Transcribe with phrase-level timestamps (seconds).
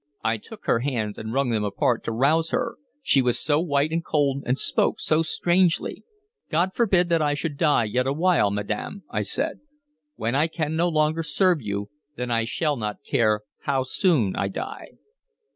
[0.23, 3.91] I took her hands and wrung them apart to rouse her, she was so white
[3.91, 6.03] and cold, and spoke so strangely.
[6.49, 9.59] "God forbid that I should die yet awhile, madam!" I said.
[10.15, 14.47] "When I can no longer serve you, then I shall not care how soon I
[14.47, 14.87] die."